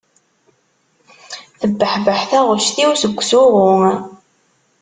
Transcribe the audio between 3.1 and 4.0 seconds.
usuɣu.